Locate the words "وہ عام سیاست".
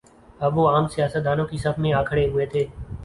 0.57-1.25